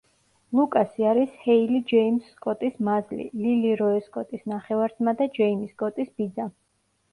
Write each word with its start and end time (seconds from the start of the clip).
ლუკასი 0.59 1.03
არის 1.09 1.35
ჰეილი 1.41 1.81
ჯეიმზ 1.91 2.31
სკოტის 2.37 2.79
მაზლი, 2.89 3.27
ლილი 3.43 3.75
როე 3.83 4.01
სკოტის 4.07 4.49
ნახევარძმა 4.55 5.17
და 5.23 5.31
ჯეიმი 5.39 5.73
სკოტის 5.77 6.13
ბიძა. 6.19 6.51